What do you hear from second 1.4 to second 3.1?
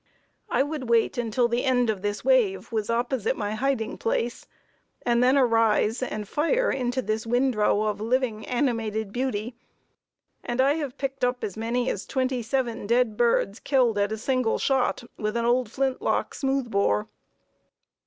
the end of this wave was